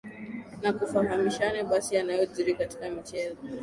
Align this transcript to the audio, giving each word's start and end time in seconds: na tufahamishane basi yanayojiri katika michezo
na 0.61 0.71
tufahamishane 0.73 1.61
basi 1.63 1.93
yanayojiri 1.95 2.53
katika 2.53 2.89
michezo 2.89 3.37